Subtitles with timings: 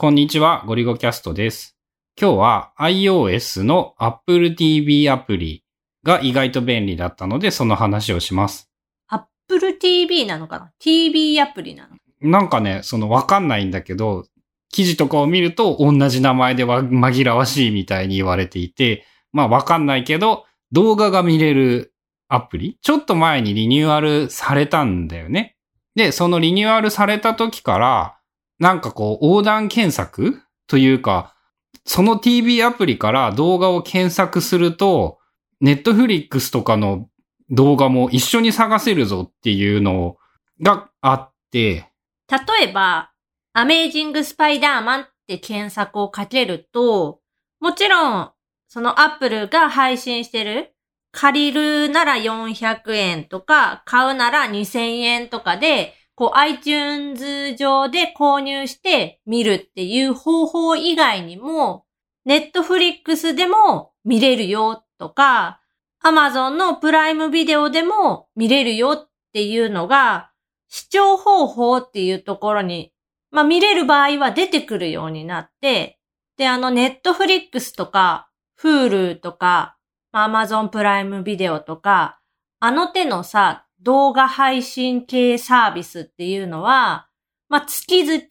[0.00, 1.76] こんにちは、ゴリゴキャストです。
[2.16, 5.64] 今日は iOS の Apple TV アプリ
[6.04, 8.70] が意外と便利だったので、その話をします。
[9.08, 12.42] Apple TV なのかな ?TV アプリなのな？
[12.44, 14.24] んかね、そのわかんないんだけど、
[14.70, 21.92] 記事とかを見ると同じ名前では紛らわしいみたいに言われていて、まあわかんないけど、動画が見れる
[22.28, 22.78] アプリ？
[22.82, 25.56] ちょっと前にリニューアルされたんだよね。
[25.96, 28.14] で、そのリニューアルされた時から、
[28.58, 31.34] なんかこう横断検索というか、
[31.84, 35.18] その TV アプリから動画を検索すると、
[35.60, 37.08] ネットフリックスとかの
[37.50, 40.16] 動画も一緒に探せるぞっていうの
[40.60, 41.86] があって、
[42.30, 43.12] 例えば、
[43.54, 47.20] アメージングスパイダーマンって検索をかけると、
[47.60, 48.30] もちろん、
[48.68, 50.74] その Apple が配信してる、
[51.10, 61.84] 借りるなら400円とか、買うなら2000円とかで、こう iTunes 上で購入して見るっていう方法以外にも、
[62.26, 65.60] Netflix でも見れるよとか、
[66.04, 70.32] Amazon のプライムビデオでも見れるよっていうのが、
[70.66, 72.92] 視聴方法っていうところに、
[73.30, 76.00] まあ見れる場合は出てくるようになって、
[76.36, 78.28] で、あの、ネットフリックスとか、
[78.60, 79.76] Hulu とか、
[80.12, 82.18] Amazon プライムビデオとか、
[82.58, 87.08] あの手のさ、動画配信系サービスっていうのは、
[87.48, 88.22] まあ月々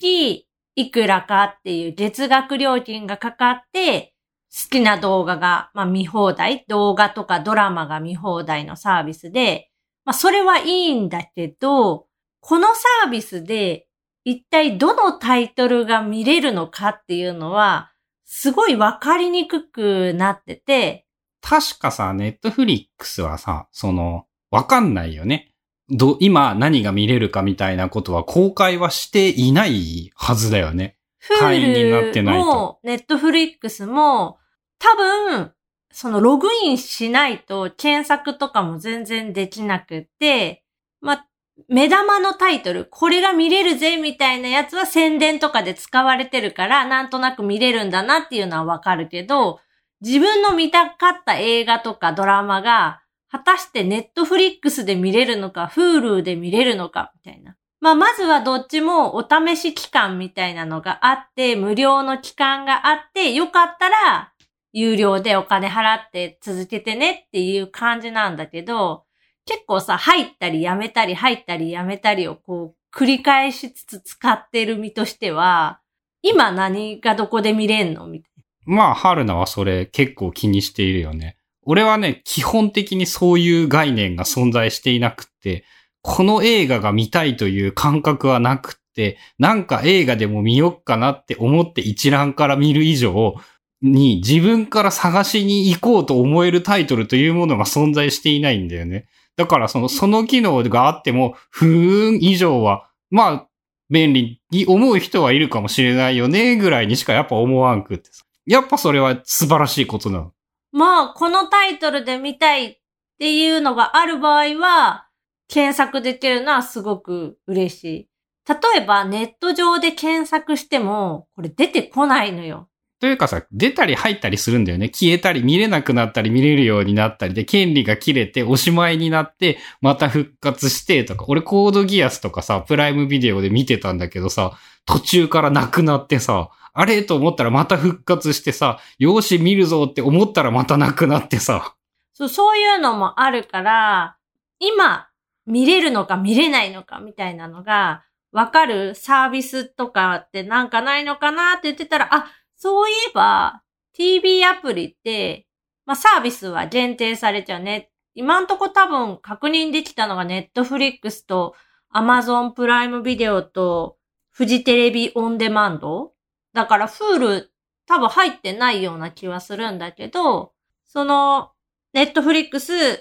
[0.76, 4.14] いくらかっていう月額料金がかかって、
[4.52, 9.70] 好きな動画が、まあ見放題、動画とかドラマが見放題のサービスで、
[10.06, 12.08] まあそれはいいんだけど、
[12.40, 13.88] このサービスで
[14.24, 17.92] 一体どのタイトルが見れるのかっていうのは、
[18.26, 21.08] すごいわかりにくくなってて、
[21.42, 25.54] 確かさ、ネットフリックスはさ、その、わかんないよね。
[25.90, 30.98] ど、今何が見れるかみたいなことは公開はしていないはずだよね。
[31.40, 34.38] 会員になってないとも、ネットフリックスも、
[34.80, 35.52] 多分、
[35.92, 40.64] そのログインしないと検索とかも全然できなくて、
[41.02, 41.26] ま、
[41.68, 49.60] 目玉のタイトル、これが見れるぜみたいなやつは宣伝とかで使われてるから、なんとなく見れるんだなっていうのはわかるけど、
[50.02, 57.56] 自分の見たかった映画とかドラマが、果たしてネットフリックスで見れるのか、Hulu で見れるのか、みたいな。
[57.80, 64.34] まあ、まずはどっちもお試し期間みたいなのがあって、無料の期間があって、よかったら、
[64.74, 69.06] 有料でお金払って続けてねっていう感じなんだけど、
[69.46, 75.82] 結構さ、入ったりやめたり、入ったりやめたりをこう、繰り返しつつ使ってる身としては、
[76.22, 81.37] 今何がどこで見れんのみたいなまあ、春菜はそれ結構気にしているよね。
[81.70, 85.66] 俺はね、基本的にそういう概念が存在していなくって、
[86.02, 93.36] この映画が見たいという感覚はなくって、なんか映画でも見よっかなって思って一覧から見る以上
[93.82, 99.06] に自分から探しに行こうと思えるタイトルというものが存在していないんだよね。
[99.36, 103.48] だからその、その機能があっても、ふーん以上は、まあ、
[103.90, 108.10] 便利に思う人はいるかもしれないよね、ぐらいにしかやっぱ思わんくって。
[108.46, 110.32] やっぱそれは素晴らしいことなの。
[110.78, 112.78] まあ、このタイトルで見たいっ
[113.18, 115.08] ていうのがある場合は、
[115.48, 118.10] 検索できるのはすごく嬉しい。
[118.48, 122.70] 例えば、ネット上で検索しても、これ出てこないのよ。
[123.00, 124.90] というかさ、出たり入ったりするんだよね。
[124.90, 141.76] 消えたり見れなくなったり見れるようになったりで、権利が切れておしまいになって、また復活してとか、俺コードギアスとかさ、プライムビデオで見てたんだけどさ、途中からなくなってさ、あれと思ったらまた復活してさ、よし見るぞって思ったらまたなくなってさ。
[142.14, 144.18] そう、そういうのもあるから、
[144.60, 145.08] 今、
[145.48, 148.94] 見れるのか見れないのかみたいなのが、わかる？
[148.94, 155.48] サービスとかってなんかないのかなって言ってたら、あ、そういえば、TV アプリって、
[155.88, 157.90] まあ、サービスは限定されちゃうね。
[158.14, 161.56] 今んとこ多分確認できたのが Netflix と
[161.92, 163.98] Amazon プライムビデオと
[164.32, 166.12] フジテレビオンデマンド
[166.58, 167.46] だから Hulu
[167.86, 170.54] 多分入ってないような気はするんだけど、
[170.88, 171.52] その、
[171.96, 172.98] Netflix、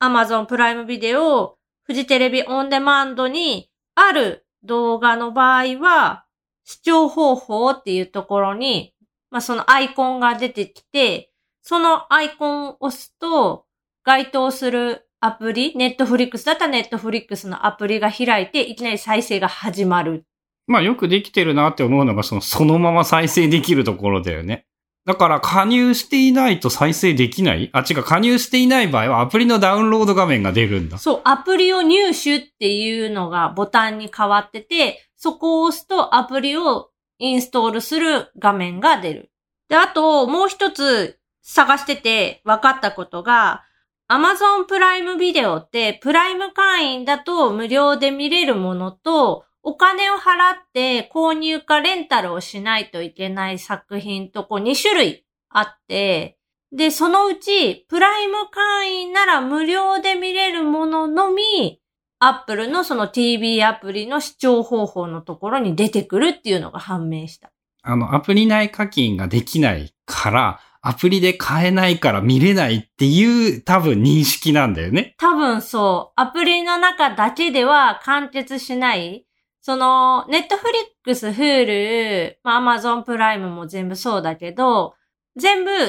[0.00, 6.24] Amazon プライムビデオ、フジテレビオンデマンドにある動画の場合は、
[6.62, 8.94] 視聴方法っていうところに、
[9.32, 11.32] まあ、そのアイコンが出てきて、
[11.62, 13.66] そのアイコンを押すと、
[14.04, 20.26] 該当するアプリ、ネットフリックスだったらネットフリックスのアプリが開いて、いきなり再生が始まる。
[20.66, 24.66] まあよくできてるなって思うのが、その、そのまま再生できるところだよね。
[25.06, 27.70] だから加入していないと再生できない？
[27.72, 30.98] あ、違う、加入していない場合はアプリのダウンロード画面が出るんだ。
[30.98, 39.32] そう、アプリを入手っていうのがボタンに変わってて、そこを押すとアプリをインストールする画面が出る。
[39.68, 43.62] で、あと、もう一つ探してて分かったことが、
[44.08, 56.38] Amazon プライムビデオってプライム会員だと無料で見れるものと、お金を払って購入かレンタルをしないといけない作品とこう2種類あって、
[56.72, 61.80] で、そのうちプライム会員なら無料で見れるもののみ、
[62.20, 67.50] Apple のその TV アプリの視聴方法のところに出てくるっていうのが判明した。
[67.82, 75.14] あの、アプリ内課金ができないから、アプリで買えないから見れないっていう多分認識なんだよね。
[75.18, 76.20] 多分そう。
[76.20, 79.26] アプリの中だけでは完結しない。
[79.70, 84.96] その、 Netflix、 Hulu、まあ、 Amazon Prime も全部そうだけど、
[85.36, 85.88] 全部登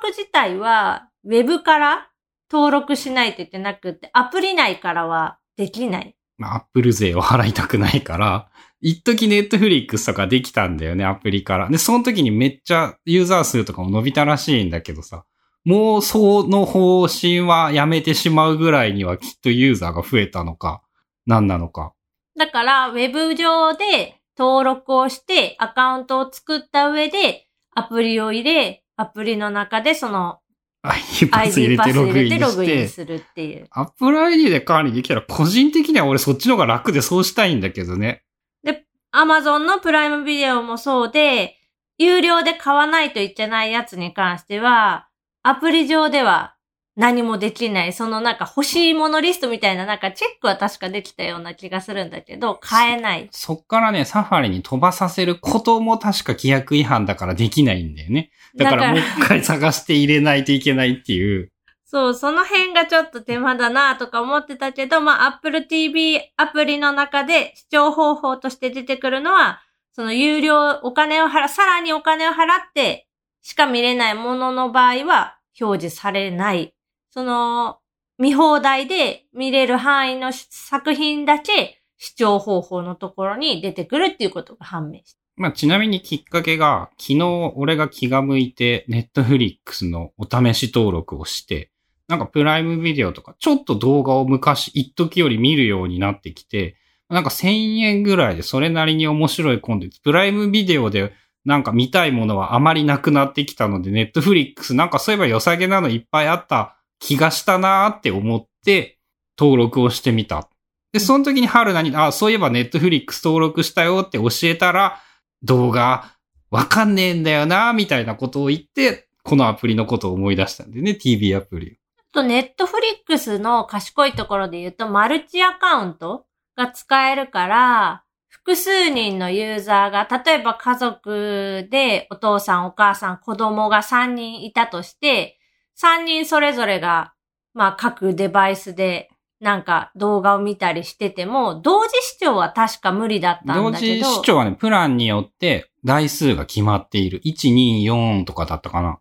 [0.00, 2.08] 録自体はウェブから
[2.52, 6.16] 登録しないといけなくって、アプリ内からはできない。
[6.38, 8.48] まあ、アップル税を払いたくないから、
[8.80, 11.68] 一時ネットフリックスとかできたんだよね、アプリから。
[11.68, 15.24] で、その時にめっちゃユーザー数とかも伸びたらしいんだけどさ、
[15.64, 20.84] もうその方針はやめてしまうぐらいにはきっとユーザーが増えたのか、
[21.26, 21.92] 何なのか。
[22.36, 30.40] だから、ウェブ上で登録をしてアカウントを作った上でアプリを入れ、アプリの中でその
[30.82, 32.38] ID パス入れてログインして。
[32.38, 33.66] ログインするっていう。
[33.70, 38.22] Apple ID で管理できたら個人的には俺そっちの方が楽でそうしたいんだけどね。
[38.62, 38.84] で、
[39.14, 41.56] Amazon のプライムビデオもそうで、
[41.98, 45.08] 有料で買わないといけないやつに関しては、
[45.42, 46.55] アプリ上では
[46.96, 47.92] 何もできない。
[47.92, 53.28] そのなんか欲しいものリストみたいななんかチェックは確かできたような気がするんだけど、買えない。
[53.30, 58.30] そっからね、サファリに飛ばさせることも確か規約違反だからできないんだよね。
[58.56, 61.52] だからもう一回探して入れないといけないっていう。
[61.84, 69.60] そう、その辺がちょっと手間だなとか思ってたけど、まあ Apple TV アプリの中で視聴方法として出てくるのは、
[69.92, 73.06] その有料、お金を払、さらにお金を払って
[73.42, 76.74] しか見れないものの場合は表示されない
[77.16, 77.78] その、
[78.18, 85.18] 見放題で見れる範囲の作品だけ視聴方法のところに出てくるっていうことが判明した。
[85.36, 91.70] まあ、ちなみにきっかけが、昨日俺が気が向いて、ネットフリックスのお試し登録をして、
[92.06, 96.76] なんかプライムビデオとか、ちょっと動画を昔、一時より見るようになってきて、
[97.08, 101.14] なんか1000円ぐらいでそれなりに面白いコンテンツ、プライムビデオで
[101.46, 108.98] なんか見たいものはあまりなくなってきたので、ネットフリックスなんかそういえば良さげなのいっぱいあった気がしたなーって思って
[109.38, 110.48] 登録をしてみた。
[110.92, 115.00] で、その時に春菜に、あ、そういえばネットフリックス登録したよって教えたら、
[115.42, 116.16] 動画
[116.50, 121.78] わかんねえんだよなみたいなことを言って、このアプリのことを思い出したんでね、TV アプリ。
[122.12, 126.24] と、ネットフリックスの賢いところで言うと、マルチアカウント
[126.56, 135.38] が使えるから、複数人のユーザーが、例えば家族でお父さん、お母さん、子供が3人いたとして、
[135.80, 137.12] 3人それぞれが、
[137.54, 143.70] まあ各デバイスでなんか動画を見たりしてても、同時視聴は確か無理だったんだけど。
[143.70, 147.20] 同時視聴はね、プランによって台数が決まっている。
[147.24, 148.98] 1、2、4とかだったかな。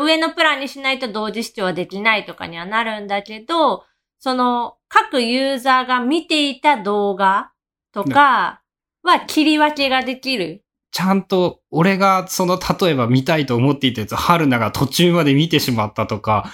[0.00, 3.84] 上のプランにしないと同時視聴はできないとかにはなるんだけど、
[4.18, 7.52] その各ユーザーが見ていた動画
[7.92, 8.62] とか
[9.02, 10.64] は切り分けができる。
[10.90, 16.50] ちゃんと、俺がその、例えば見たいと思っていたやつ、春菜が途中まで見てしまったとか、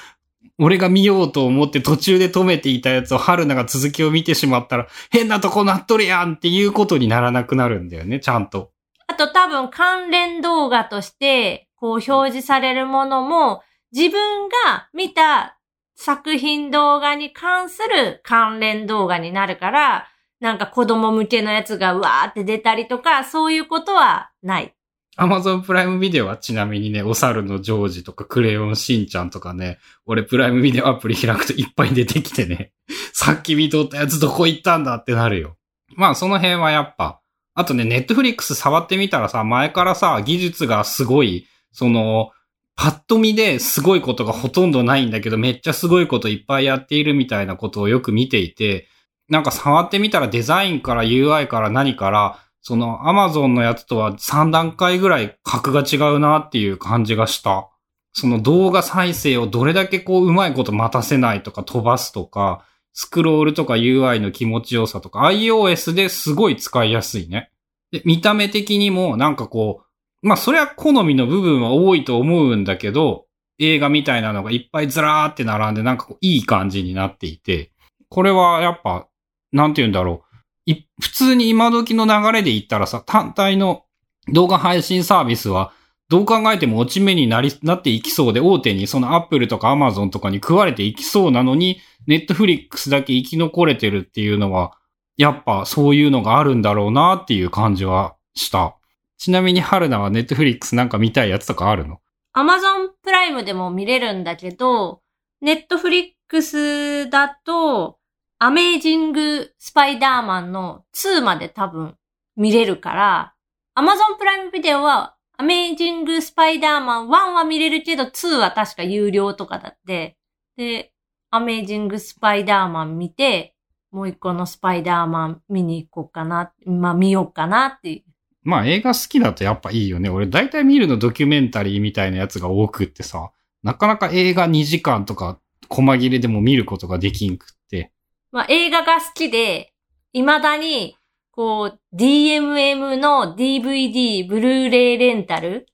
[0.58, 8.70] 俺が見ようと思って途中で止めていたやつを春菜が続きを見てしまったら、変なとこなっとるやんっていうことにならなくなるんだよね、ちゃんと。
[9.06, 15.58] あと多分関連動画として、こう表示されるものも、自分が見た
[15.96, 20.08] 作品動画に関する関連動画になるから、
[20.44, 24.74] なんか子供向けのやつがわーって出たりとか、そういうことはない。
[25.16, 32.72] アマゾンプライムビデオはちなみにね、お猿のジョージとかクレヨンしんちゃんとかね、俺プライムビデオアプリ開くといっぱい出てきてね、
[33.14, 35.56] さっき見とったやつどこ行ったんだってなるよ。
[35.96, 37.20] まあその辺はやっぱ、
[37.54, 42.32] あとね、ネットフリックス触ってみたらさ、前からさ、技術がすごい、その、
[42.76, 48.88] パッと見ですごいことがほとんどないんだけど、めっちゃすごいこといっぱいやっているみたいなことをよく見ていて、
[49.28, 57.68] なんか触ってみたらデザインから UI から何から、その Amazon のやつとは3段階ぐらい格が違うなっていう感じがした。
[58.12, 67.50] その動画再生をどれだけこううまいこと待たせないとか飛ばすとか、スクロールとか UI の気持ちよさとか iOS ですごい使いやすいね。
[67.90, 69.82] で、見た目的にもなんかこ
[70.22, 73.26] う、まあそれは好みの部分は多いと思うんだけど、
[73.58, 77.72] 映画みたいなのがいっぱいずらーって並んでなんかこういい感じになっていて、
[78.08, 79.08] これはやっぱ
[79.54, 80.24] なんて言うんだろ
[80.68, 80.74] う。
[81.00, 83.84] 普通に今時の流れで言ったらさ、単体の
[84.32, 85.72] 動画配信サービスは、
[86.10, 94.76] どう考えても落ち目になり、なっていきそうで、大手にそのアップルとかアマゾンとかに食われていきそうなのに、ネットフリックスだけ生き残れてるっていうのは、
[95.16, 98.76] やっぱそういうのがあるんだろうなっていう感じはした。
[99.16, 102.00] ちなみに春菜はネットフリックスなんか見たいやつとかあるの？
[102.32, 105.00] アマゾンプライムでも見れるんだけど、
[105.40, 107.98] ネットフリックスだと、
[108.44, 111.94] アメージングスパイダーマンの2まで多分
[112.36, 113.34] 見れるから、
[113.74, 120.18] アマゾンプライムビデオは、アメージングスパイダーマン1は見れるけど、2は確か有料とかだって。
[120.58, 120.92] で、
[121.30, 123.54] アメージングスパイダーマン見て、
[123.90, 126.52] もう一個のスパイダーマン見に行こうかな。
[126.66, 128.12] まあ見ようかなっていう。
[128.42, 130.10] まあ映画好きだとやっぱいいよね。
[130.10, 133.30] 俺大体見るのドキュメンタリーみたいなやつが多くってさ、
[133.62, 137.93] なかなか映画2時間とか細切れでも見ることができんくって。
[138.34, 139.72] まあ、映画が好きで、
[140.12, 140.96] 未だに、
[141.30, 145.68] こう、DMM の DVD、ブルーレイレンタル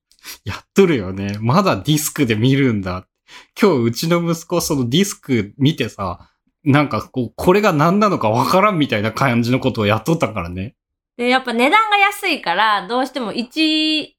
[0.45, 1.39] やっとるよね。
[1.41, 3.07] まだディスクで見るんだ。
[3.59, 6.29] 今日うちの息子そのディスク見てさ、
[6.63, 10.77] なんかこう、これが何なのかわからんみたいな感じのことをやっとったからね。
[11.17, 14.19] で、やっぱ値段が安いから、どうしても1、い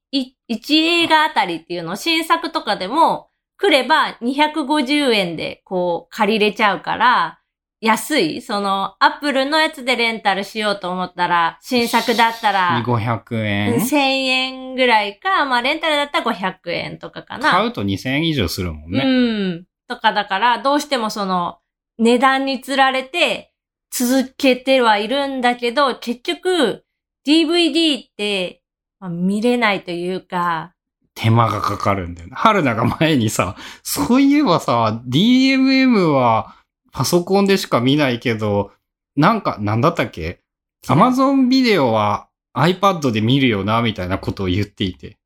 [0.50, 3.30] 1映画あたりっていうのを新作とかでも
[3.60, 7.41] 来れば250円でこう借りれちゃうから、
[7.82, 8.42] 安い？
[8.42, 17.50] その、アップルのやつでレンタルしようと思ったら、新作だったら、500円？1000円ぐらいか、まあレンタルだったら500円とかかな。
[17.50, 19.04] 買うと2000円以上するもんね。
[19.04, 19.66] うん。
[19.88, 21.58] とかだから、どうしてもその、
[21.98, 23.52] 値段につられて、
[23.90, 26.86] 続けてはいるんだけど、結局、
[27.28, 28.62] DVD って、
[29.00, 30.74] まあ見れないというか、
[31.14, 32.34] 手間がかかるんだよね。
[32.36, 36.56] 春菜が前にさ、そういえばさ、DMM は
[36.92, 38.72] パソコンでしか見ないけど、
[39.16, 40.42] なんか、なんだったっけ
[40.88, 45.18] ?Amazon ビデオは iPad で見るよな、みたいなことを言っていて。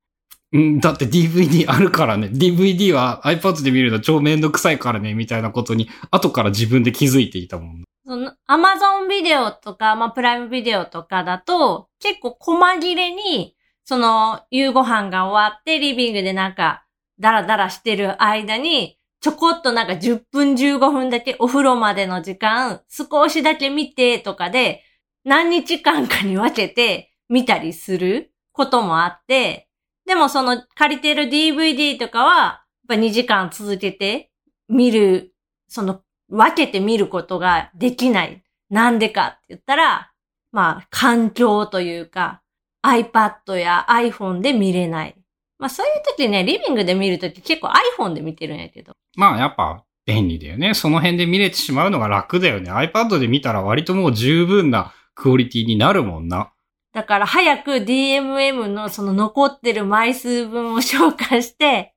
[0.52, 2.28] うん、だって DVD あるからね。
[2.28, 7.84] DVD は iPad で見るの超めんどくさいからね、みたいなことに、後から自分で気づいていたもん。
[8.06, 16.86] その、Amazon ビデオとか、まあ、プライムビデオとかだと、結構細切れに、その、夕ご飯が終わって、リビングでなんか、
[17.20, 24.84] ダラダラしてる間に、ちょこっとなんか10分15分だけお風呂までの時間、少しだけ見てとかで、
[25.24, 29.68] 何日間かに分けて見たりすることもあって、
[30.06, 34.30] でもその借りてる DVD とかは、やっぱ2時間続けて
[34.70, 35.34] 見る、
[35.70, 38.44] その分けて見ることができない。
[38.70, 40.12] なんでかって言ったら、
[40.52, 42.44] まあ、環境というか、
[42.84, 45.16] iPad や iPhone で見れない。
[45.58, 48.96] まあそういう時ね、リビングで見る時結構 iPhone で見てるんやけど。
[49.16, 50.74] まあやっぱ便利だよね。
[50.74, 52.72] その辺で見れてしまうのが楽だよね。
[52.72, 56.52] iPad で見たら割ともう十分なクオリティになるもんな。
[56.94, 61.94] だから早く DMM のその残ってる枚数分を消化して、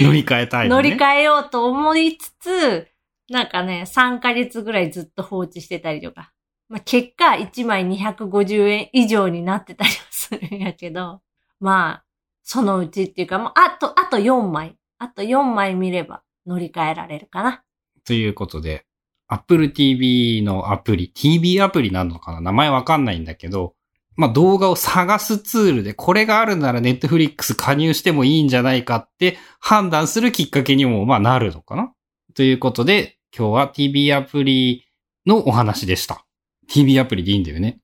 [0.00, 0.70] 乗り換えたい、ね。
[0.70, 2.88] 乗り換えようと思いつつ、
[3.28, 6.32] なんかね、3ヶ月ぐらいずっと放置してたりとか。
[6.68, 11.20] まあ、結果、1枚250円以上になってたりはするんやけど、
[11.58, 12.04] まあ、
[12.44, 14.76] そのうちっていうか、もうあと、あと4枚。
[14.98, 17.62] あと4枚見れば乗り換えられるかな。
[18.04, 18.86] ということで、
[19.28, 22.40] Apple TV のアプリ、TV アプリなのかな？
[22.40, 23.74] 名前わかんないんだけど、
[24.16, 31.92] まあ、動画を探すツールで、これがあるなら Netflix 加入してもいいんじゃないかって判断するきっかけにも、まあ、なるのかな？
[32.34, 34.84] ということで、今日は TV アプリ
[35.26, 36.26] のお話でした。
[36.68, 37.78] TV アプリでいいんだよね。